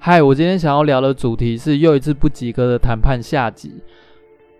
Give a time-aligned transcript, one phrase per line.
[0.00, 3.74] 嗨，我今天想要聊的主题是又一次不及格的谈判下集。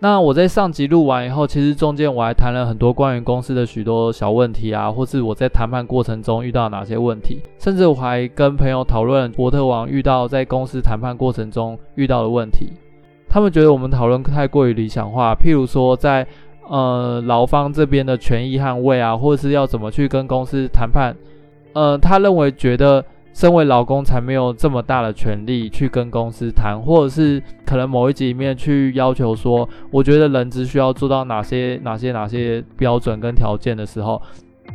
[0.00, 12.72] 那我在上集录完以后，其实中间我还谈了很多关于公司的许多小问题啊，或是我在谈判过程中遇到哪些问题，甚至我还跟朋友讨论波特王遇到在公司谈判过程中遇到的问题。
[13.28, 16.24] 他们觉得我们讨论太过于理想化，譬如说在
[16.68, 21.16] 呃劳方这边的权益捍卫啊，或是要怎么去跟公司谈判，
[21.72, 23.04] 呃，他认为觉得。
[23.38, 34.20] 身为老公才没有这么大的权利去跟公司谈，或者是可能某一集里面去要求说，我觉得人资需要做到哪些哪些哪些标准跟条件的时候，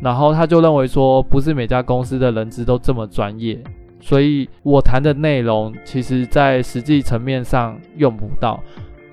[0.02, 3.62] 然后他就认为说，不是每家公司的人资都这么专业，
[4.00, 8.58] 所以我谈的内容其实在实际层面上用不到。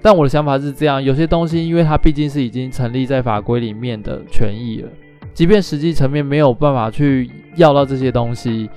[0.00, 4.88] 但我的想法是这样，有些东西因为它毕竟是已经成立在法规里面的权益了，
[5.34, 8.70] 即便实际层面没有办法去要到这些东西。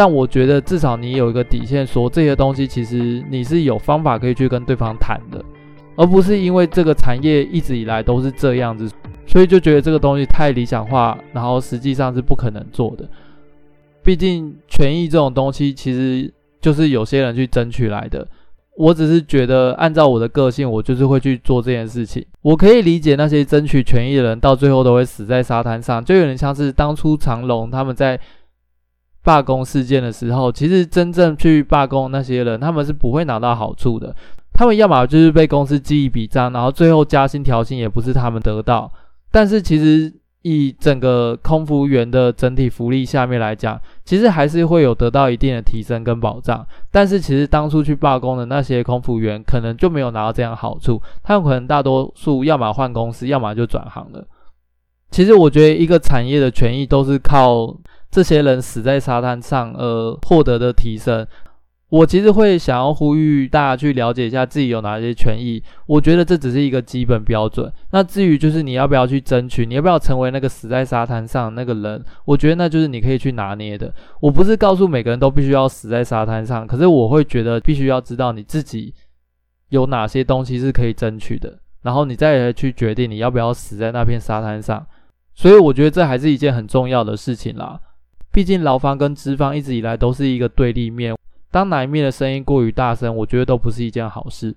[0.00, 5.44] 但我觉得至少你有一个底线，说这些东西其实你是有方法可以去跟对方谈的，
[5.94, 8.90] 而不是因为这个产业一直以来都是这样子，
[9.26, 13.06] 所以就觉得这个东西太理想化，然后实际上是不可能做的。
[14.02, 18.26] 毕竟权益这种东西其实就是有些人去争取来的。
[18.78, 22.24] 我只是觉得按照我的个性，我就是会去做这件事情。
[22.40, 28.18] 我可以理解那些争取权益的人到最后都会死在沙滩上，就有点像是当初长荣他们在。
[29.22, 34.14] 罢工事件的时候，其实真正去罢工那些人，他们是不会拿到好处的。
[34.52, 38.90] 他们要么就是被公司记一笔账，然后最后加薪调薪也不是他们得到。
[39.30, 40.12] 但是其实
[40.42, 46.66] 以整个空服员的整体福利下面来讲，其实还是会有得到一定的提升跟保障。
[46.90, 51.00] 但是其实当初去罢工的那些空服员，可能就没有拿到这样好处。
[51.22, 54.26] 他们可能大多数要么换公司，要么就转行了。
[55.10, 57.76] 其实我觉得一个产业的权益都是靠。
[58.10, 61.26] 这些人死在沙滩上而获得的提升，
[61.88, 65.62] 我其实会想要呼吁大家去了解一下自己有哪些权益。
[65.86, 67.72] 我觉得这只是一个基本标准。
[67.92, 73.92] 那至于就是你要不要去争取，你要不要成为那个死在沙滩上那个人，我觉得那就是你可以去拿捏的。
[74.20, 78.94] 我不是告诉每个人都必须要死在沙滩上，可是我会觉得必须要知道你自己
[79.68, 84.84] 有哪些东西是可以争取的，然后你再来去决定你要不要死在那片沙滩上。
[85.34, 87.80] 所以我觉得这还是一件很重要的事情啦。
[88.32, 91.16] 毕竟劳方跟资方一直以来都是一个对立面，
[91.50, 94.54] 当哪一面的声音过于大声，我觉得都不是一件好事。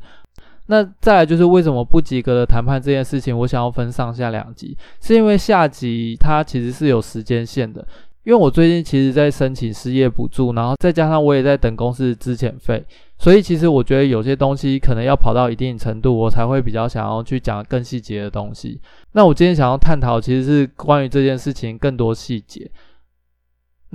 [0.68, 7.86] 那再来就是为什么不及格的谈判这件事情，我想要分上下两集，是因为下集它其实是有时间线的，
[8.24, 12.82] 因为我最近其实在申请失业补助，然后再加上我也在等公司资遣费，
[13.18, 18.80] 所以其实我觉得有些东西可能要跑到一定程度，我才会比较想要去讲更细节的东西。
[19.12, 22.72] 那我今天想要探讨其实是关于这件事情更多细节。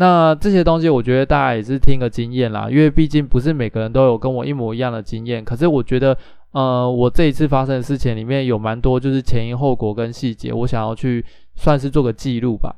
[0.00, 5.44] 那这些东西，我觉得大家也是听个经验啦，因为毕竟不是每个人都有跟我一模一样的经验。
[5.44, 6.16] 可是我觉得，
[6.53, 11.25] 呃，我这一次发生的事情里面有蛮多就是前因后果跟细节，我想要去
[11.56, 12.72] 算是做个记录吧。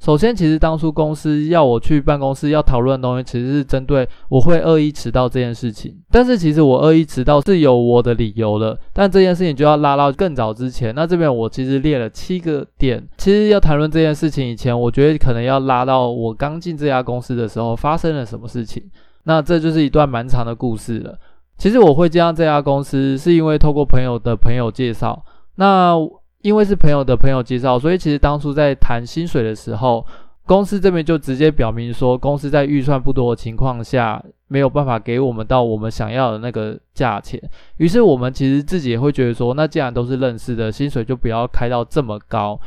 [0.00, 5.94] 首先，其实当初公司要我去办公室要讨论的东西，其实是针对我会恶意迟到这件事情。
[6.10, 10.94] 但是其实我恶意迟到是有我的理由的，但这件事情就要拉到更早之前。
[10.94, 13.06] 那这边我其实列了七个点。
[13.18, 18.82] 其实要谈论这件事情以前，我觉得可能要拉到我刚进这家公司的时候发生了什么事情。
[19.24, 21.14] 那这就是一段蛮长的故事了。
[21.58, 25.22] 其实我会进到这家公司，是因为透过朋友的朋友介绍。
[25.56, 25.94] 那
[26.42, 30.04] 因为是朋友的朋友介绍，所以其实当初在谈薪水的时候，
[30.46, 37.40] 公司这边就直接表明说，公司在预算不多的情况下，没有办法给我们到我们想要的那个价钱。
[37.76, 42.58] 于是我们其实自己也会觉得说，那既然都是认识的，薪水就不要开到这么高。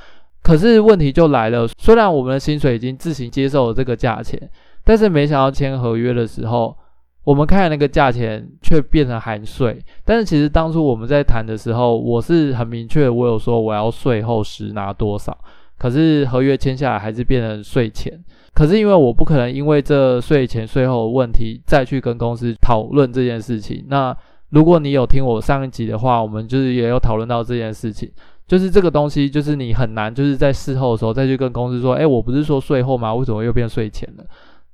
[0.43, 4.39] 可是问题就来了，虽然我们的薪水已经自行接受了这个价钱，
[4.83, 6.77] 但是没想到签合约的时候。
[7.23, 15.37] 我们看那个价钱却变成含税，但是其实当初我们在谈的时候，我是很明确，我有说我要税后实拿多少，
[15.77, 18.13] 可是合约签下来还是变成税前。
[18.53, 23.83] 可是因为我不可能因为这税前税后的问题再去跟公司讨论这件事情。
[23.87, 24.15] 那
[24.49, 28.11] 如果你有听我上一集的话，我们就是也有讨论到这件事情，
[28.45, 33.15] 就是这个东西就是你很难就是在事后的时候再去跟公司说，诶，我不是说税后吗？
[33.15, 34.25] 为什么又变税前了？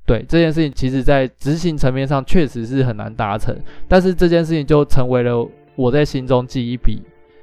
[0.10, 3.56] 对这件事情，其实在执行层面上确实是很难达成，
[3.88, 7.00] 但是这件事情就成为了我在心中记一笔。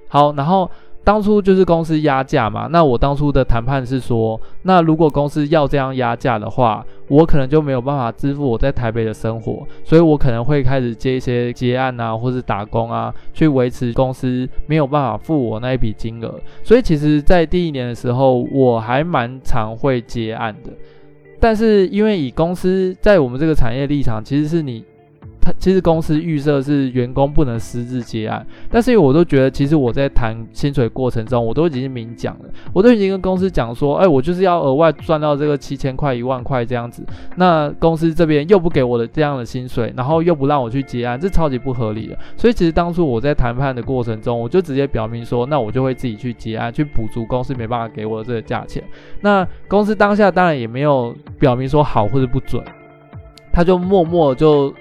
[0.08, 0.68] 好，然后
[1.04, 16.34] 当初就是公司压价嘛，那我当初的谈判是说，那如果公司要这样压价的话，我可能就没有办法支付我在台北的生活，所以我可能会开始接一些接案啊，或是打工啊，去维持公司没有办法付我那一笔金额。
[16.64, 20.72] 所以其实，在第一年的时候，我还蛮常会接案的。
[21.38, 24.85] 但是因为以公司在我们这个产业立场，其实是你。
[25.46, 37.06] 他其实公司预设是员工不能私自接案，但是我都觉得，其实我在谈薪水过程中，我都已经明讲了，我都已经跟公司讲说，哎，我就是要额外赚到这个七千块、一万块这样子。
[37.37, 42.19] 那公司这边又不给我的这样的薪水，然后又不让我去接案，这超级不合理的。
[42.37, 48.82] 所以其实当初我在谈判的过程中，我就直接表明说，那我就会自己去接案，去补足公司没办法给我的这个价钱。
[49.20, 52.60] 那公司当下当然也没有表明说好或者不准，
[53.52, 54.75] 他就默默就。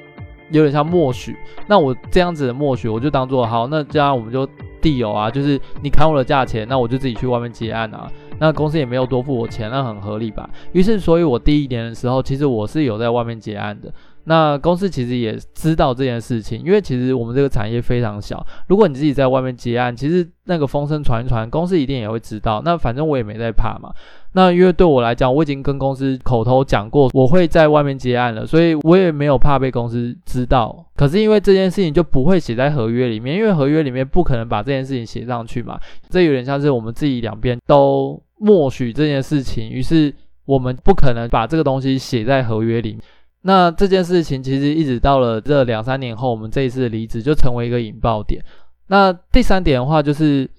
[0.50, 1.36] 有点像默许，
[1.68, 4.48] 那我这样子的默许，我就当做好，那这样我们就
[4.82, 8.08] 地有啊，就是你砍我的价钱，那我就自己去外面接案啊，
[8.40, 10.50] 那公司也没有多付我钱，那很合理吧？
[10.74, 13.92] 于是，所以我第一年的时候，其实我是有在外面接案的。
[14.28, 22.60] 那公司其实也知道这件事情，因为其实我们这个产业非常小，如果你自己在外面接案，其实那个风声传一传，公司一定也会知道。
[22.66, 23.92] 那反正我也没在怕嘛。
[24.38, 30.86] 那因为对我来讲，我已经跟公司口头讲过，我会在外面接案了，所以我也没有怕被公司知道。
[30.98, 35.80] 可是因为这件事情就不会写在合约里面，因为合约里面不可能把这件事情写上去嘛。
[36.10, 43.02] 这有点像是我们自己两边都默许这件事情，于是我们不可能把这个东西写在合约里面。
[43.44, 48.44] 那这件事情其实一直到了这两三年后，我们这一次离职就成为一个引爆点。
[48.88, 50.50] 那第三点的话，就是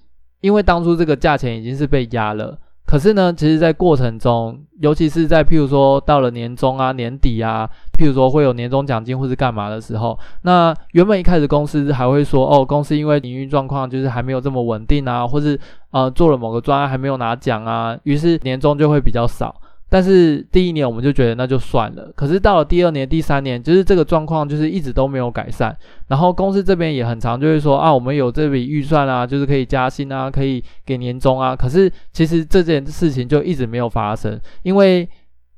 [0.40, 7.68] 因为当初这个价钱已经是被压了，可是呢，其实在过程中，尤其是在譬如说到了年终啊、年底啊，
[7.98, 15.58] 譬如说会有年终奖金或是干嘛的时候，那原本一开始公司还会说，哦，公司因为营运状况就是还没有这么稳定啊，或是
[15.90, 19.54] 呃做了某个专案还没有拿奖啊，于是年终就会比较少。
[19.88, 25.74] 但是第一年我们就觉得那就算了，可是到了第二年、第三年，就是这个状况就是一直都没有改善。
[26.08, 31.54] 然后公司这边也很常就会说啊，我们有这笔预算啊，就是可以加薪啊，可以给年终啊。
[31.54, 35.08] 可是其实这件事情就一直没有发生，因为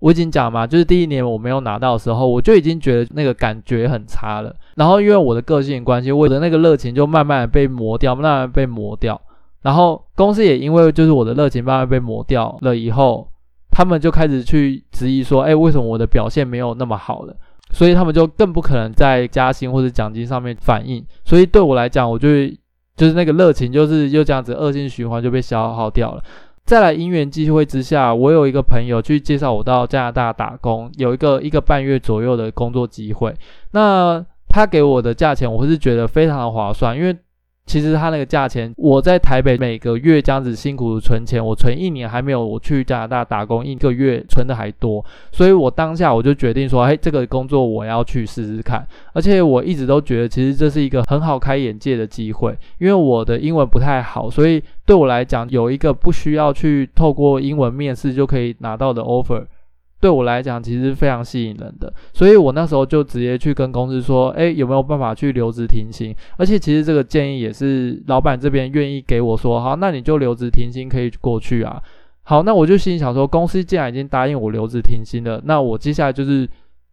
[0.00, 4.54] 我已经讲嘛，就是第一年我没有拿到的时候，我就已经觉得那个感觉很差了。
[4.74, 9.18] 然后因为我的个性关系，我的那个热情就慢慢的被磨掉，慢慢被磨掉。
[9.62, 13.26] 然后公司也因为就是我的热情慢慢被磨掉了以后。
[13.78, 17.36] 他们就开始去质疑说：“哎，为什么我的表现没有那么好了？”
[17.70, 21.06] 所以他们就更不可能在加薪或者奖金上面反映。
[21.24, 22.28] 所以对我来讲，我就
[22.96, 26.20] 就是那个热情，就是又这样子恶性循环就被消耗掉了。
[26.64, 33.32] 再来因缘际会之下，我有一个朋友去介绍我到加拿大打工，有一个一个半月左右的工作机会。
[33.70, 37.16] 那他给我的价钱，我是觉得非常的划算，因为。
[37.68, 48.84] 其实他那个价钱，我在台北每个月这样子辛苦存钱，我存一年还没有我去加拿大打工一个月存的还多，所以我当下我就决定说，哎，这个工作我要去试试看。
[49.12, 59.44] 而且我一直都觉得，其实这是一个很好开眼界的机会，因为我的英文不太好，所以对我来讲，有一个不需要去透过英文面试就可以拿到的 offer。
[60.00, 66.14] 对我来讲，其实非常吸引人的，所以我那时候就直接去跟公司说，诶，有没有办法去留职停薪？
[66.36, 71.82] 而且其实这个建议也是老板这边愿意给我说，好，那你就留职停薪可以过去啊。
[72.22, 76.48] 好，那我就心想说，公司既然已经答应我留职停薪了，那我接下来就是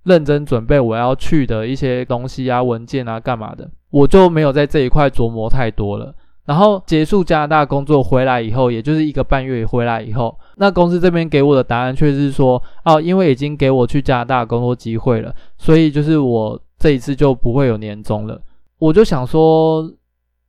[0.06, 6.16] 认真准备我要去的一些东西啊、文件啊、干嘛的，我就没有在这一块琢磨太多了。
[6.46, 18.40] 然后结束加拿大工作回来以后，也就是一个半月回来以后，那公司这边给我的答案却是说，哦，因为已经给我去加拿大工作机会了，所以就是我这一次就不会有年终了。
[18.78, 19.90] 我就想说，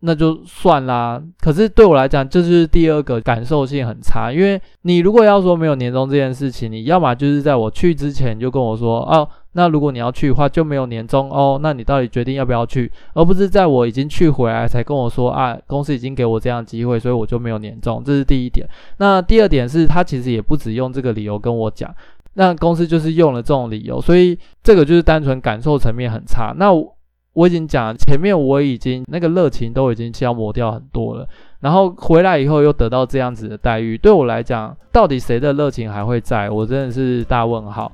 [0.00, 1.22] 那就算啦。
[1.40, 9.28] 可是对我来讲，这就是第二个感受性很差，因为你如果要说没有年终这件事情，你要么就是在我去之前就跟我说，哦。
[9.52, 11.58] 那如果你要去的话，就没有年终哦。
[11.62, 18.02] 那你到底决定要不要去，而不是在我已经去回来才跟我说啊，公司已经给我这样机会，所以我就没有年终。
[18.04, 18.68] 这是第一点。
[18.98, 21.90] 那第二点是他其实也不只用这个理由跟我讲，
[22.34, 26.52] 那公司就是用了这种理由，所以这个就是单纯感受层面很差。
[26.58, 26.94] 那我，
[27.36, 31.28] 我已经讲，前面我已经那个热情都已经消磨掉很多了，
[31.60, 36.48] 然后回来以后又得到这样子的待遇，对我来讲，到底谁的热情还会在？
[36.48, 37.92] 我真的是大问号。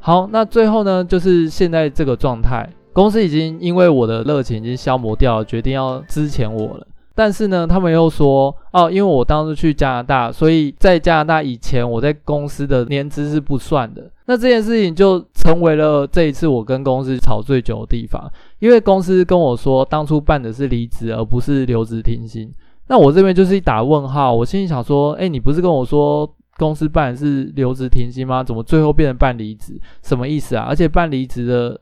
[0.00, 6.86] 好，那最后呢，就是现在这个状态，公司已经因为我的热情已经消磨掉了，决定要支遣我了。
[7.16, 14.10] 但是呢，他们又说哦，因为我当时去加拿大，所以在加拿大以前我在公司的年资是不算的。
[14.26, 22.52] 那这件事情就成为了这一次我跟公司吵最久的地方，因为公司跟我说当初办的是离职，而不是留职停薪。
[22.88, 28.42] 那我这边就是一打问号，我心里想说，诶，你不是跟我说公司办的是留职停薪吗？
[28.42, 29.80] 怎么最后变成办离职？
[30.02, 30.66] 什么意思啊？
[30.68, 31.80] 而且办离职的。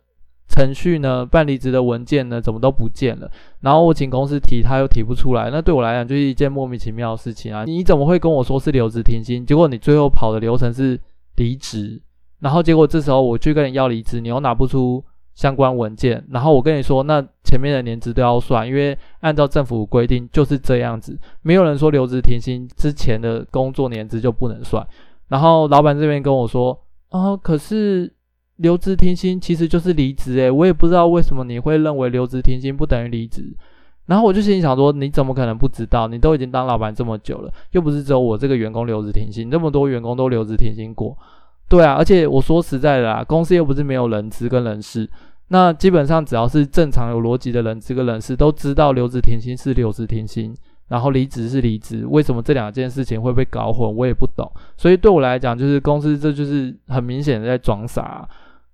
[0.54, 1.24] 程序呢？
[1.24, 2.38] 办离职的文件呢？
[2.38, 3.30] 怎么都不见了？
[3.60, 5.48] 然后我请公司提，他又提不出来。
[5.50, 7.64] 那对我来讲就是一件莫名其妙的事情啊！
[7.64, 9.46] 你怎么会跟我说是留职停薪？
[9.46, 11.00] 结果你最后跑的流程是
[11.36, 11.98] 离职，
[12.40, 15.02] 然后结果这时候我去跟你要离职，你又拿不出
[15.34, 16.22] 相关文件。
[16.30, 24.86] 然后我跟你说，那前面的年资都要算，因为按照政府规定就是这样子，没有人说留职停薪之前的工作年资就不能算。
[25.28, 26.78] 然后老板这边跟我说，
[27.08, 28.12] 啊，可是。
[28.56, 33.52] 留职停薪其实就是离职诶，我也不知道为什么你会认为留职停薪不等于离职。
[34.06, 36.08] 然后我就心里想说，你怎么可能不知道？
[36.08, 41.16] 你都已经当老板这么久了，又不是只有我这个员工留职停薪，这么多员工都留职停薪过。
[41.68, 45.08] 对啊，而且我说实在的啦，公司又不是没有人资跟人事，
[45.48, 50.52] 那基本上只要是正常有逻辑的人资跟人事都知道留职停薪是留职停薪，
[50.88, 52.04] 然后离职是离职。
[52.04, 53.94] 为什么这两件事情会被搞混？
[53.94, 54.50] 我也不懂。
[54.76, 58.28] 所以对我来讲，就是公司这就是很明显的在装傻。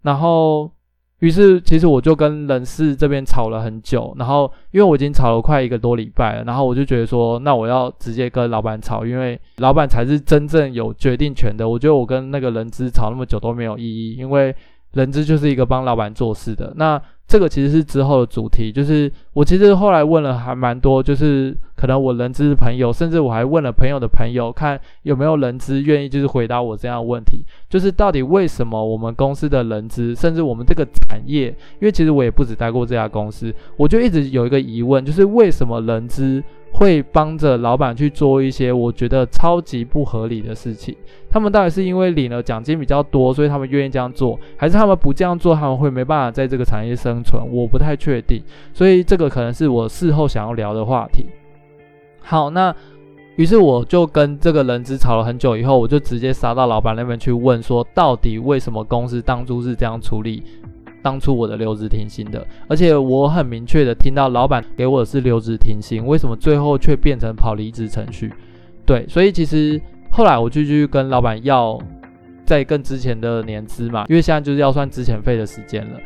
[0.09, 0.71] 然后，
[1.19, 4.15] 于是其实我就跟人事这边吵了很久。
[4.19, 11.69] 然后，因为我已经吵了快一个多礼拜了，然后我就觉得说，那我要直接跟老板吵，因为老板才是真正有决定权的。
[11.69, 14.57] 我觉得我跟那个人资吵那么久都没有意义，因为
[14.95, 16.73] 人资就是一个帮老板做事的。
[16.77, 31.47] 那这个其实是之后的主题，就是我其实后来问了还蛮多，就是可能我人资朋友，甚至我还问了朋友的朋友，看有没有人资愿意就是回答我这样的问题，就是到底为什么我们公司的人资，甚至我们这个产业，
[31.81, 36.43] 因为其实我也不止待过这家公司，我就一直有一个疑问，就是为什么人资
[36.73, 40.95] 会帮着老板去做一些我觉得超级不合理的事情。
[41.31, 47.43] 他们到底是因为领了奖金比较多，所以他们愿意这样做，还是他们不这样做，他们会没办法在这个产业生存？
[47.53, 48.43] 我不太确定。
[48.73, 51.27] 所以这个可能是我事后想要聊的话题。
[52.21, 52.75] 好，那
[53.37, 60.43] 于是我就跟这个人资吵了很久，以后我就直接杀到老板那边去问说，到底为什么公司当初是这样处理？
[61.01, 68.33] 当初我的留职停薪的，而且我很明确的听到老板给我的是留职停薪，为什么最后却变成跑离职程序？
[68.85, 71.79] 对，所以其实后来我就去跟老板要
[72.45, 76.01] 在更之前的年资嘛，因为现在就是要算之前费的时间了。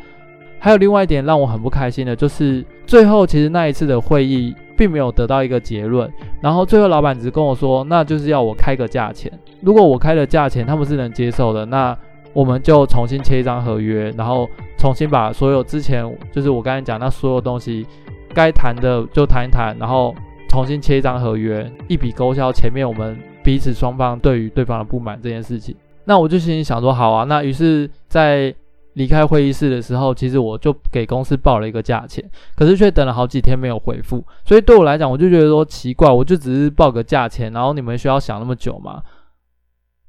[0.59, 6.11] 还有另外一点让我很不开心的就是，最后其实那一次的会议并没有得到一个结论，
[6.41, 11.97] 然后最后老板只跟我说，那就是要我开个价钱，如果我开的价钱他们是能接受的，那。
[12.33, 17.85] 我们就重新签一张合约，然后重新把所有之前就是我刚才讲那所有东西
[18.33, 20.15] 该谈的就谈一谈，然后
[20.49, 25.75] 重新签一张合约，一笔勾销前面我们彼此双方对于对方的不满这件事情。
[26.05, 28.51] 那我就心里想说，好啊，那于是，在
[28.93, 32.23] 离开会议室的时候，其实我就给公司报了一个价钱，
[32.55, 39.01] 可是却等了好几天没有回复，所以对我来讲，我就觉得说奇怪，我就只是报个价钱，然后你们需要想那么久吗？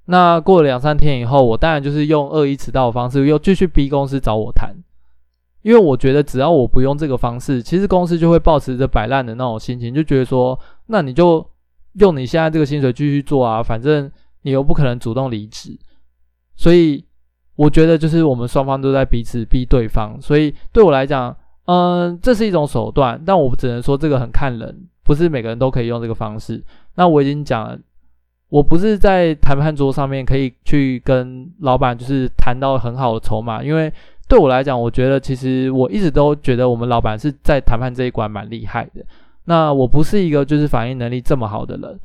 [0.07, 4.75] 那过了两三天以后，我当然就是用恶意迟到的方式，又继续逼公司找我谈，
[5.62, 11.43] 因为我觉得只要我不用这个方式，其实公司就会保持着摆烂的那种心情，就觉得说，那你就
[11.95, 14.11] 用你现在这个薪水继续做啊，反正
[14.43, 15.75] 你又不可能主动离职，
[16.55, 17.03] 所以
[17.57, 21.35] 我觉得就是我们双方都在彼此逼对方，所以对我来讲，
[21.67, 26.63] 嗯，这是一种手段，但我只能说这个很看人，不是每个人都可以用这个方式。
[26.97, 27.79] 那我已经讲了。
[28.51, 33.93] 我不是在谈判桌上面可以去跟老板就是谈到很好的筹码，因为
[34.29, 39.05] 对我来讲，我觉得其实我一直都觉得我们老板是在谈判这一关蛮厉害的。
[39.47, 41.99] 那我不是一个就是反应能力这么好的人，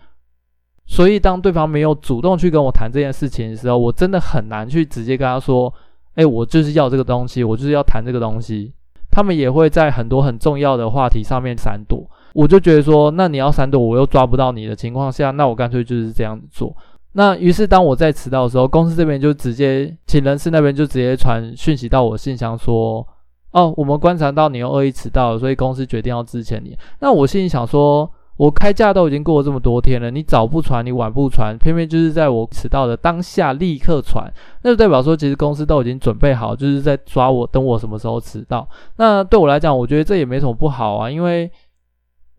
[0.91, 5.71] 所以当对方没有主动去跟我谈这件事情的时候，我真的很难去直接跟他说
[6.17, 8.73] ：“诶，我就是要这个东西，我就是要谈这个东西。”
[9.11, 12.09] 他们也会在很多很重要的话题上面闪躲。
[12.33, 16.75] 我就觉得说，那你要闪躲，我又抓不到你的情况下，那我干脆就是这样子做。
[17.13, 23.05] 那于是当我在迟到的时候，公司这边就直接请人事那边就直接传讯息到我信箱说，
[23.51, 26.77] 哦，我们观察到你又恶意迟到，所以公司决定要支遣你。
[26.99, 34.31] 那我心里想说，我开价都已经过了这么多天了，你早不传，你晚不传，偏偏就是在我迟到的当下立刻传，
[34.63, 38.65] 那就代表说，其实公司都已经准备好，就是在抓我，等我什么时候迟到。
[38.95, 41.51] 那对我来讲，我觉得这也没什么不好啊，因为。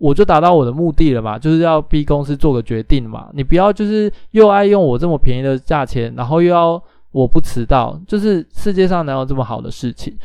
[0.02, 3.28] 我就达到我的目的了嘛，就是要逼公司做个决定嘛。
[3.34, 10.16] 你不要就是又爱用我这么便宜的价钱，然后又要我不迟到，就是世界上哪有这么好的事情？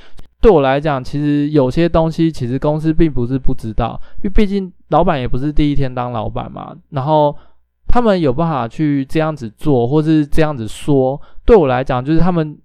[0.45, 6.71] 对我来讲，其实有些东西其实公司并不是不知道，因为毕竟老板也不是第一天当老板嘛。
[6.91, 7.35] 然后
[7.87, 12.55] 他们有办法去这样子做，或是这样子说，对我来讲，就是他们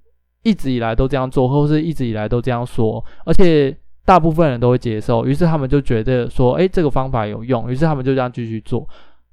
[0.43, 5.25] 一直以来都这样做，或是一直以来都这样说，而且大部分人都会接受。
[5.25, 8.87] 于是他们就觉得说，诶，这个方法有用，于是他们就这样继续做。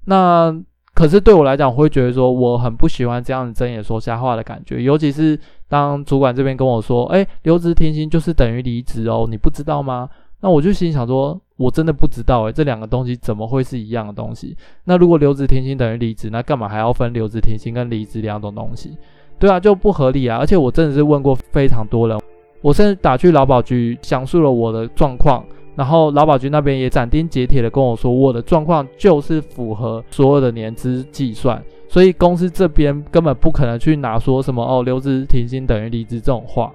[0.06, 0.58] 那
[0.94, 5.38] 可是对我来讲，我会觉得说我很不喜欢这样子睁眼说瞎话的感觉，尤其是
[5.70, 10.10] 当主管这边跟我说：“哎，留职停薪就是等于离职哦，你不知道吗？”
[10.42, 14.56] 那我就心想说：“我真的不知道诶，这两个东西怎么会是一样的东西？
[14.84, 18.96] 那如果留职停薪等于离职，那干嘛还要分留职停薪跟离职两种东西？
[19.40, 20.38] 对啊，就不合理啊！
[20.38, 22.20] 而且我真的是问过非常多人，
[22.62, 25.44] 我甚至打去劳保局详述了我的状况。”
[25.76, 36.72] 然后劳保局那边也斩钉截铁的跟我说，我的状况就是符合所有的年资计算，所以公司这边根本不可能去拿说什么哦，留职停薪等于离职这种话。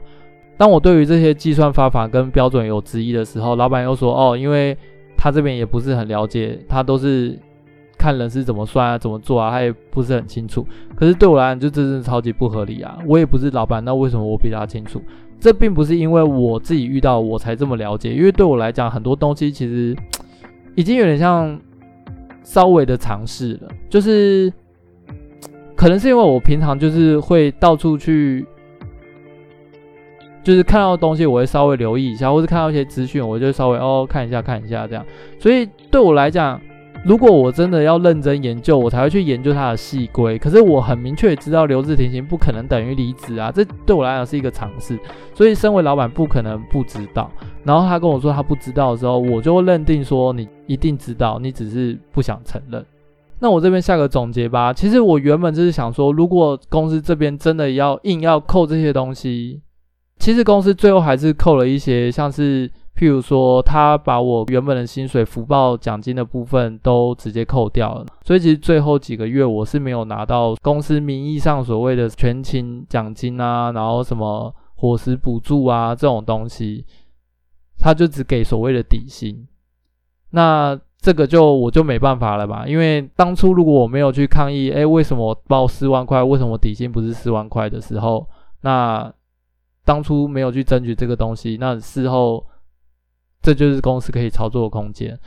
[0.57, 4.76] 当我对于这些计算方法跟标准有质疑的时候，老板又说哦，因为
[5.16, 7.38] 他这边也不是很了解，他都是
[7.99, 10.64] 看人是怎么算啊，怎么做啊，他也不是很清楚。
[10.95, 12.97] 可是对我来讲，就真是超级不合理啊！
[13.07, 15.02] 我也不是老板，那为什么我比他清楚？
[15.40, 19.97] 这并不是因为我自己遇到我才这么了解，因为对我来讲，很多东西其实
[20.76, 21.59] 已经有点像
[22.45, 23.69] 稍微的尝试了。
[23.90, 24.52] 就是
[25.82, 28.46] 可能是因为我平常就是会到处去，
[30.44, 35.04] 就是看到东西我会稍微留意一下，或是看到一些资讯，我就稍微哦看一下看一下这样。
[35.40, 36.60] 所以对我来讲。
[37.04, 40.38] 如果我真的要认真研究，我才会去研究它的细规。
[40.38, 44.96] 可是我很明确知道留置停薪不可能等于离职啊，这对我来讲是一个常识。
[45.34, 47.28] 所以身为老板不可能不知道。
[47.64, 52.86] 然后他跟我说他不知道的时候，我就会认定说你一定知道，你只是不想承认。
[53.42, 54.72] 那我这边下个总结吧。
[54.72, 59.61] 其实我原本就是想说，如果公司这边真的要硬要扣这些东西，
[60.18, 62.70] 其实公司最后还是扣了一些，像是。
[62.94, 76.84] 譬如说，他把我原本的薪水、福报、奖金的部分都直接扣掉了，所以其实最后几个月我是没有拿到公司名义上所谓的全勤奖金啊，然后什么伙食补助啊这种东西，
[77.78, 79.48] 他就只给所谓的底薪。
[80.31, 82.64] 那这个就我就没办法了吧？
[82.66, 86.22] 因为当初如果我没有去抗议，哎，为什么报四万块？
[86.22, 88.26] 为什么底薪不是四万块的时候，
[88.62, 89.12] 那
[89.84, 92.46] 当初没有去争取这个东西，那事后。
[93.44, 95.18] 这就是公司可以操作的空间。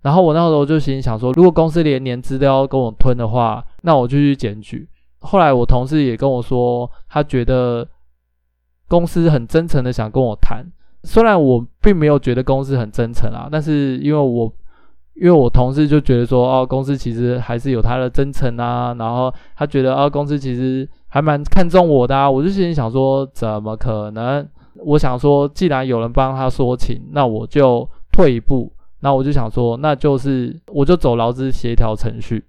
[0.00, 4.88] 然后我那时候就心想说，如果公司连年资都要跟我吞的话，那我就去检举。
[5.18, 7.86] 后来我同事也跟我说，他觉得
[8.88, 10.64] 公司很真诚的想跟我谈。
[11.02, 14.50] 虽然我并没有觉得公司很真诚啊，但是因为我
[15.20, 18.94] 因为我同事就觉得说，哦，公司其实还是有他的真诚啊。
[18.98, 22.30] 然后他觉得，哦，公司其实还蛮看重我的啊。
[22.30, 24.46] 我就心里想说，怎么可能？
[24.84, 28.72] 我想说，既然有人帮他说情，那我就退一步。
[29.00, 32.44] 那我就想说，那就是我就走劳资协调程序。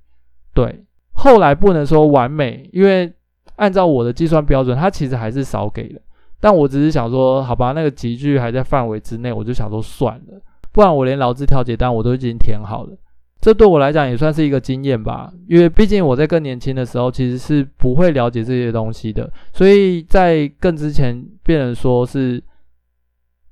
[0.53, 3.11] 对，后来不能说完美，因为
[3.55, 6.01] 按照我的计算标准，他其实还是少给了。
[6.39, 12.97] 但我只是想说，好吧，那个级距还在范围之内，我就想说算了，不然我连劳资调解单我都已经填好了。
[13.41, 22.43] 这对我来讲也算是一个经验吧，因为毕竟我在更年轻的时候其实是不会了解这些东西的，所以在更之前，别人说是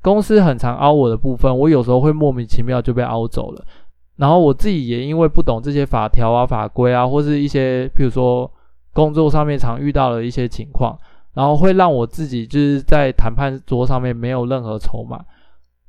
[0.02, 3.64] 公司很常凹我的部分，我有时候会莫名其妙就被凹走了，
[4.18, 8.52] 然后我自己也因为不懂这些法条啊、法规啊，或是一些譬如说
[8.92, 11.00] 工作上面常遇到的一些情况，
[11.34, 15.24] 然后会让我自己就是在谈判桌上面没有任何筹码。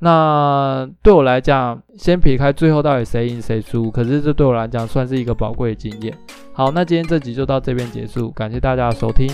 [0.00, 6.16] 那对我来讲，先撇开最后到底谁赢谁输，可是这对我来讲算是一个宝贵的经验。
[6.52, 9.28] 好，那今天这集就到这边结束，感谢大家的收听。